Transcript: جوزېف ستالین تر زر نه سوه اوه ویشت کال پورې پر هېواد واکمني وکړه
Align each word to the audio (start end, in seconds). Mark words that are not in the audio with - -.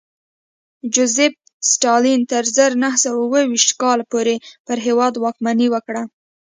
جوزېف 0.93 1.33
ستالین 1.71 2.21
تر 2.31 2.43
زر 2.55 2.71
نه 2.83 2.89
سوه 3.03 3.21
اوه 3.25 3.41
ویشت 3.51 3.71
کال 3.81 3.99
پورې 4.11 4.35
پر 4.65 4.77
هېواد 4.85 5.13
واکمني 5.17 5.67
وکړه 5.71 6.03